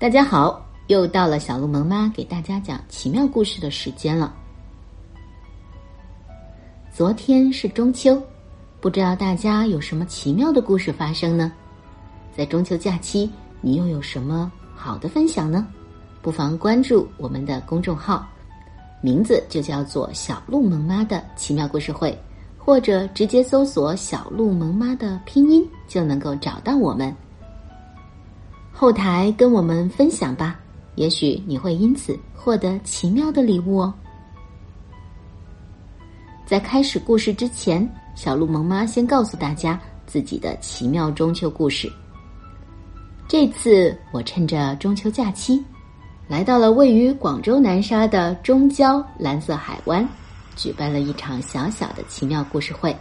[0.00, 4.34] 大家好，又到了小鹿萌妈给大家讲奇妙故事的时间了。
[6.90, 8.18] 昨天是中秋，
[8.80, 11.52] 不知道大家有什么奇妙的故事发生呢？
[12.34, 15.66] 在中秋假期，你又有什么好的分享呢？
[16.22, 18.26] 不妨关注我们的公众号，
[19.02, 22.18] 名字就叫做“小鹿萌妈的奇妙故事会”，
[22.56, 27.14] 或者直接搜索“小鹿萌妈”的拼音，就能够找到我们。
[28.80, 30.58] 后台跟我们分享吧，
[30.94, 33.92] 也许你会因此获得奇妙的礼物哦。
[36.46, 41.92] 在开始故事之前，小鹿萌妈先告诉大家自己的奇妙中秋故事。
[43.28, 45.62] 这次我趁着中秋假期，
[46.26, 50.08] 来到了位于广州南沙的中郊蓝色海湾，
[50.56, 52.96] 举办了一场小小的奇妙故事会。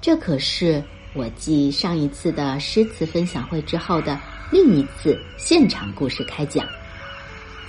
[0.00, 0.82] 这可是
[1.14, 4.18] 我继上一次的诗词分享会之后的。
[4.50, 6.66] 另一次现场故事开讲，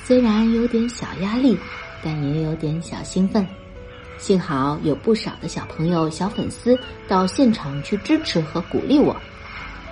[0.04, 1.56] 虽然有点小压力，
[2.04, 3.46] 但也有点小兴奋。
[4.18, 9.16] 幸好有不少的小朋友、小粉丝到现场去支持和鼓励我，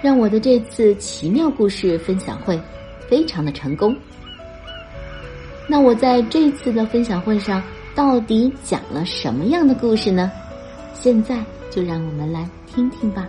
[0.02, 2.60] 让我的这次奇妙故事分享会
[3.08, 3.96] 非常的成功。
[5.68, 7.62] 那我在这次的分享会上
[7.94, 10.32] 到底讲了什么样的故事呢？
[10.94, 13.28] 现在就让我们来听听吧。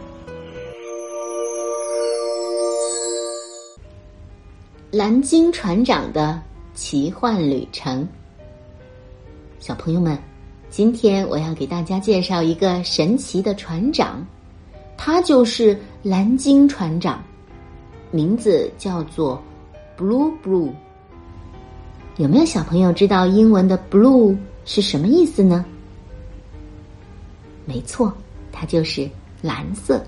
[4.92, 6.42] 蓝鲸船长的
[6.74, 8.06] 奇幻旅程，
[9.60, 10.19] 小朋友们，
[10.69, 14.27] 今天我要给大家介绍一个神奇的船长，
[14.97, 17.22] 他就是蓝鲸船长，
[18.10, 19.41] 名字叫做
[19.97, 20.72] Blue Blue。
[22.16, 25.64] 有没有小朋友知道英文的 Blue 是什么意思呢？
[27.64, 28.12] 没错，
[28.50, 29.08] 它就是
[29.41, 30.04] 蓝色。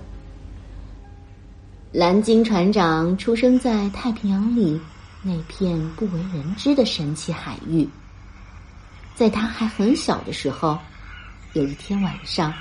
[1.93, 4.81] 蓝鲸船长出生在太平洋里
[5.21, 7.87] 那片不为人知的神奇海域。
[9.13, 10.75] 在他还很小的时候，
[11.53, 12.51] 有一天晚上，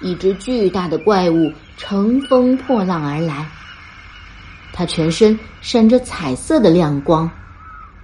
[0.00, 3.46] 一只巨大的怪物乘风破浪而来。
[4.72, 7.30] 它全身闪着彩色的亮光，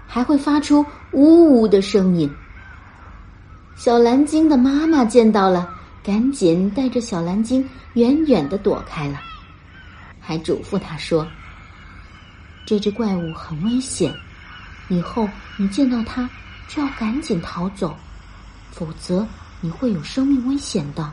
[0.06, 2.30] 还会发出呜呜的声音。
[3.76, 5.70] 小蓝鲸的妈妈见到了，
[6.04, 9.18] 赶紧带着小蓝鲸远远的躲开了。
[10.26, 11.24] 还嘱咐他说
[12.66, 14.12] ：“这只怪物很危险，
[14.88, 16.28] 以后你见到它
[16.66, 17.94] 就要赶紧逃走，
[18.72, 19.24] 否则
[19.60, 21.12] 你会有生命危险的。”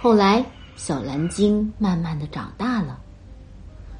[0.00, 0.42] 后来，
[0.74, 2.98] 小蓝鲸慢慢的长大了，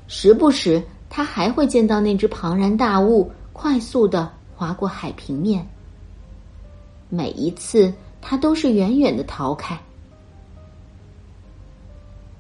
[0.09, 5.69] 时不时它还会见到那只庞然大物快速的划过海平面，
[7.11, 7.93] 每一次
[8.23, 9.79] 它都是远远的逃开。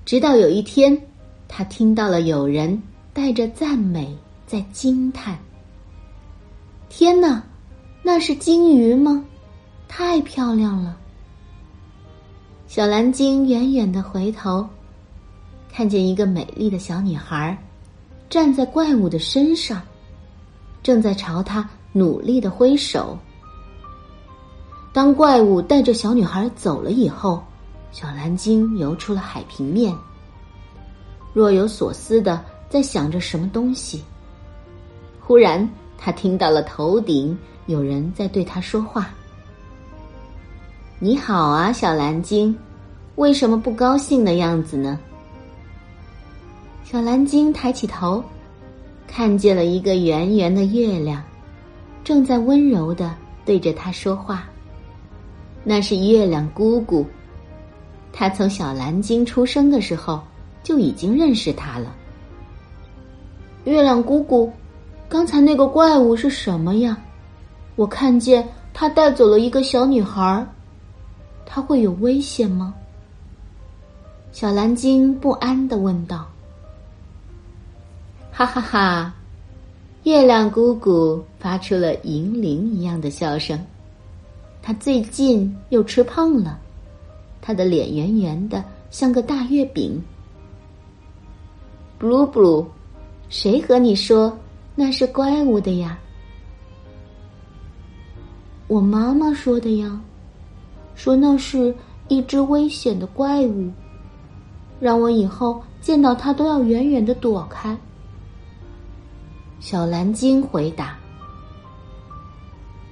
[0.05, 1.00] 直到有一天，
[1.47, 4.16] 他听到了有人带着赞美
[4.47, 5.38] 在惊叹
[6.88, 7.41] ：“天哪，
[8.03, 9.25] 那是鲸鱼吗？
[9.87, 10.97] 太漂亮了！”
[12.66, 14.66] 小蓝鲸远远的回头，
[15.71, 17.56] 看见一个美丽的小女孩
[18.28, 19.81] 站在怪物的身上，
[20.83, 23.16] 正在朝他努力的挥手。
[24.93, 27.41] 当怪物带着小女孩走了以后。
[27.93, 29.95] 小蓝鲸游出了海平面，
[31.33, 34.03] 若有所思的在想着什么东西。
[35.21, 35.69] 忽然，
[35.99, 37.37] 他听到了头顶
[37.67, 39.11] 有人在对他说话
[40.99, 42.56] ：“你好啊，小蓝鲸，
[43.17, 44.99] 为什么不高兴的样子呢？”
[46.84, 48.22] 小蓝鲸抬起头，
[49.07, 51.22] 看见了一个圆圆的月亮，
[52.03, 53.15] 正在温柔的
[53.45, 54.45] 对着他说话。
[55.62, 57.05] 那是月亮姑姑。
[58.12, 60.22] 他从小蓝鲸出生的时候
[60.62, 61.94] 就已经认识他了。
[63.65, 64.50] 月亮姑姑，
[65.09, 66.98] 刚才那个怪物是什么呀？
[67.76, 70.47] 我看见他带走了一个小女孩，
[71.47, 72.75] 他会有危险吗？
[74.32, 76.27] 小蓝鲸不安的问道。
[78.32, 79.15] 哈哈哈！
[80.04, 83.59] 月亮姑姑发出了银铃一样的笑声。
[84.62, 86.59] 他最近又吃胖了。
[87.42, 90.03] 他的脸圆圆的，像个大月饼。
[91.98, 92.66] Blue Blue，
[93.28, 94.37] 谁和你说
[94.75, 95.98] 那是怪物的呀？
[98.66, 100.01] 我妈妈说的呀，
[100.95, 101.75] 说那是
[102.09, 103.71] 一只危险的怪物，
[104.78, 107.77] 让我以后见到它都要远远的躲开。
[109.59, 110.97] 小蓝鲸回答：“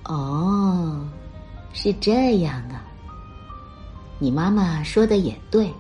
[0.05, 1.01] 哦，
[1.73, 2.85] 是这样啊。”
[4.19, 5.73] 你妈妈说的也对。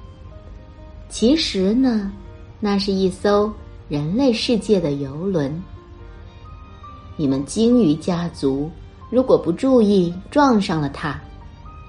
[1.09, 2.13] 其实呢，
[2.61, 3.53] 那是一艘
[3.89, 5.63] 人类世界的游轮。
[7.17, 8.71] 你们鲸鱼家族
[9.11, 11.19] 如果不注意撞上了它，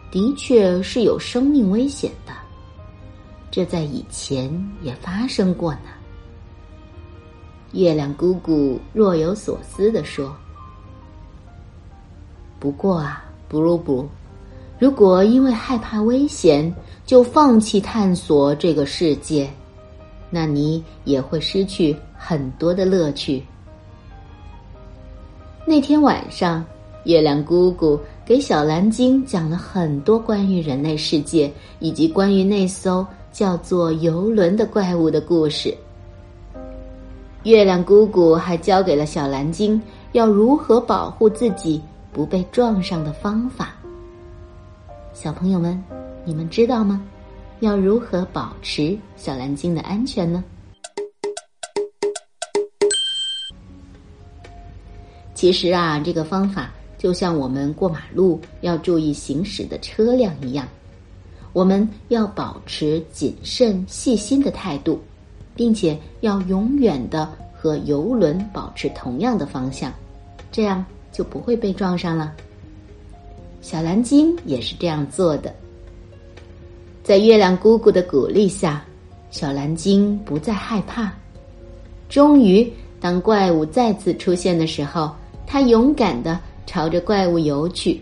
[0.10, 2.34] 的确是有生命危险的。
[3.52, 4.52] 这在以前
[4.82, 5.90] 也发生过呢。
[7.74, 10.36] 月亮姑姑若有所思地说
[12.60, 14.10] ：“不过啊，布鲁布，
[14.80, 16.74] 如果因为害怕危险
[17.06, 19.50] 就放弃探索这个世界，
[20.30, 23.44] 那你也会失去很多的乐趣。”
[25.68, 26.64] 那天晚上，
[27.04, 35.76] 月亮姑姑给小蓝鲸讲了很多关于人类世界以及关于那艘叫做游轮的怪物的故事。
[37.44, 39.82] 月亮姑姑还教给了小蓝鲸
[40.14, 43.76] 要如何保护自己不被撞上的方法。
[45.22, 45.78] 小朋友们，
[46.24, 47.06] 你们知道吗？
[47.60, 50.42] 要如何保持小蓝鲸的安全呢？
[55.34, 60.66] 其实啊，这个方法就像我们过马路要注意行驶的车辆一样，
[61.52, 65.02] 我们要保持谨慎细心的态度，
[65.54, 69.92] 并且要永远的和游轮保持同样的方向，
[70.50, 72.34] 这样就不会被撞上了。
[73.62, 75.54] 小蓝鲸也是这样做的，
[77.04, 78.84] 在月亮姑姑的鼓励下，
[79.32, 81.12] 小蓝鲸不再害怕。
[82.08, 85.12] 终于，当怪物再次出现的时候。
[85.52, 88.00] 他勇敢的朝着怪物游去。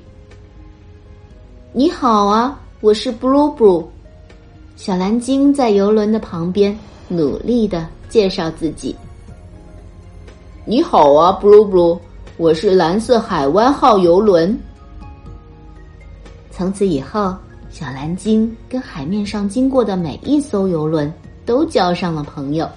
[1.72, 3.86] 你好啊，我是 Blue Blue。
[4.76, 6.78] 小蓝鲸在游轮的旁边
[7.08, 8.94] 努力的介绍自己。
[10.66, 11.98] 你好啊，Blue Blue，
[12.36, 14.60] 我是蓝色海湾号游轮。
[16.58, 17.36] 从此以后，
[17.70, 21.14] 小蓝鲸跟海面上经过的每一艘游轮
[21.46, 22.68] 都交上了朋友。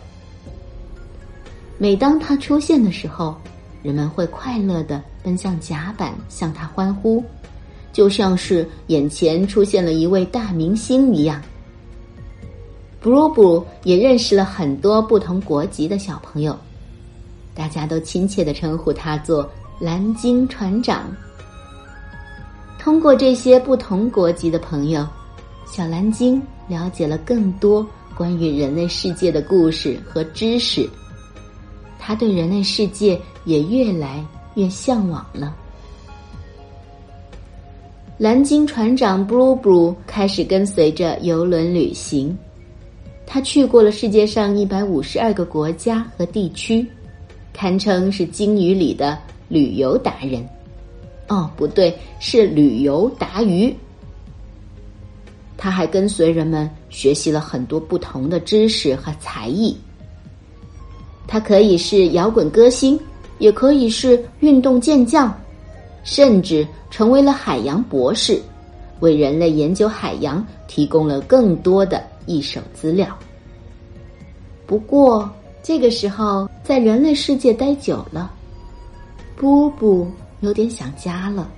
[1.78, 3.34] 每当它出现的时候，
[3.82, 7.24] 人们会快乐的奔向甲板，向它欢呼，
[7.90, 11.40] 就像是眼前出现了一位大明星一样。
[13.00, 16.54] 布鲁布也认识了很多不同国籍的小朋友，
[17.54, 19.50] 大家都亲切的称呼他做
[19.80, 21.06] 蓝鲸船长。
[22.82, 25.06] 通过这些不同国籍的朋友，
[25.66, 27.86] 小蓝鲸了解了更多
[28.16, 30.88] 关于人类世界的故事和知识。
[31.98, 33.20] 他对人类世界。
[33.46, 34.22] 也越来
[34.54, 35.56] 越向往了。
[38.18, 42.36] 蓝鲸船长布鲁布鲁开始跟随着游轮旅行，
[43.26, 46.86] 他去过了世界上一百五十二个国家和地区，
[47.54, 49.18] 堪称是鲸鱼里的
[49.48, 50.46] 旅游达人。
[51.30, 53.74] 哦，不对，是旅游达鱼。
[55.56, 59.76] 他还跟随人们学习了很多不同的知识和才艺。
[61.26, 63.00] 他可以是摇滚歌星。
[63.40, 65.34] 也可以是运动健将，
[66.04, 68.38] 甚至成为了海洋博士，
[69.00, 73.08] 为人类研究海洋提供了更多的一手资料。
[74.66, 75.26] 不过，
[75.62, 78.30] 这个时候在人类世界待久了，
[79.36, 80.06] 布布
[80.40, 81.50] 有点想家了。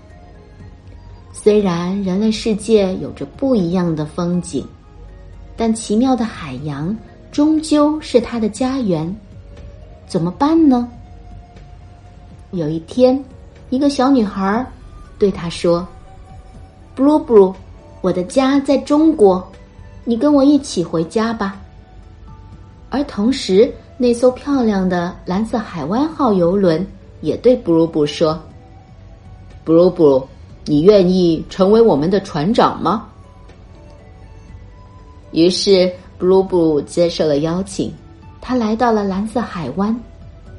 [1.33, 4.67] 虽然人类世界有着不一样的风景，
[5.57, 6.95] 但奇妙的海洋
[7.31, 9.15] 终究是他的家园。
[10.07, 10.89] 怎么办呢？
[12.51, 13.25] 有一天，
[13.71, 14.67] 一个小女孩
[15.19, 15.87] 对他说
[16.95, 17.55] 布鲁布鲁，
[18.03, 19.43] 我的家在中国，
[20.05, 21.59] 你跟我一起回家吧。”
[22.91, 26.87] 而同时，那艘漂亮的蓝色海湾号游轮
[27.23, 28.39] 也对布鲁布说
[29.65, 30.27] ：“布鲁布，
[30.65, 33.09] 你愿意成为我们的船长吗？”
[35.33, 37.93] 于是，布鲁布接受了邀请，
[38.41, 39.99] 他来到了蓝色海湾。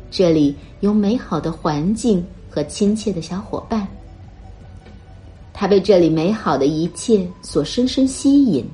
[0.09, 3.87] 这里有美好的环境和亲切的小伙伴，
[5.53, 8.65] 他被这里美好的一切所深深吸引，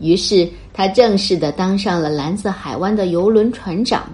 [0.00, 4.08] 于是他正式的当上了蓝色海湾的游轮船长。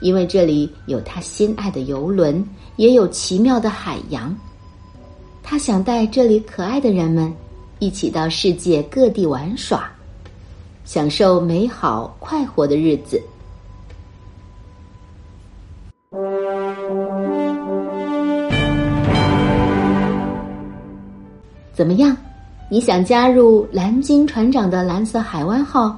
[0.00, 2.44] 因为这里有他心爱的游轮，
[2.76, 4.34] 也有奇妙的海洋，
[5.42, 7.32] 他想带这里可爱的人们
[7.78, 9.90] 一起到世界各地玩耍，
[10.84, 13.20] 享受美好快活的日子。
[21.72, 22.16] 怎么样？
[22.70, 25.96] 你想加入蓝鲸船长的蓝色海湾号，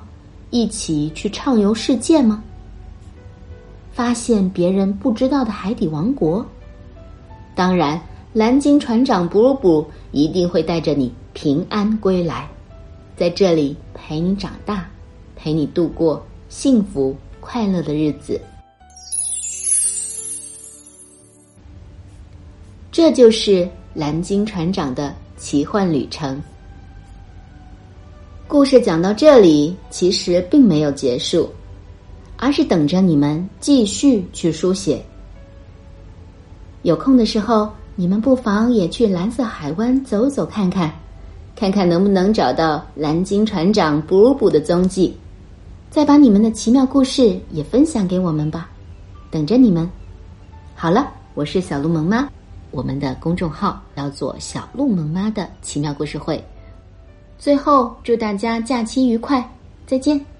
[0.51, 2.43] 一起去畅游世界吗？
[3.91, 6.45] 发现别人不知道的海底王国？
[7.59, 8.01] 当然，
[8.33, 12.49] 蓝鲸船长布鲁布一定会带着你平安归来，
[13.17, 14.89] 在这里陪你长大，
[15.35, 18.41] 陪你度过幸福快乐的日子。
[22.93, 26.41] 这就是蓝鲸船长的奇幻旅程。
[28.47, 31.51] 故事讲到这里，其实并没有结束，
[32.37, 35.03] 而是等着你们继续去书写。
[36.83, 40.93] 有空的时候，你们不妨也去蓝色海湾走走看看，
[41.57, 45.17] 看看能不能找到蓝鲸船长布鲁布的踪迹，
[45.91, 48.71] 再把你们的奇妙故事也分享给我们吧，
[49.31, 49.89] 等着你们。
[50.75, 52.29] 好了，我是小鹿萌妈，
[52.71, 56.43] 我们的公众号叫做“小鹿萌妈的奇妙故事会”。
[57.37, 59.45] 最后，祝大家假期愉快，
[59.85, 60.38] 再见。